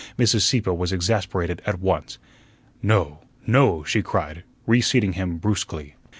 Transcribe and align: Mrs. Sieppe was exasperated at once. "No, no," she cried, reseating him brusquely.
Mrs. 0.17 0.41
Sieppe 0.41 0.71
was 0.71 0.91
exasperated 0.91 1.61
at 1.63 1.79
once. 1.79 2.17
"No, 2.81 3.19
no," 3.45 3.83
she 3.83 4.01
cried, 4.01 4.43
reseating 4.65 5.13
him 5.13 5.37
brusquely. 5.37 5.93